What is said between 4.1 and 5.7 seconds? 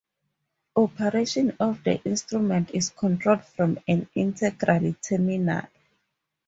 integral terminal.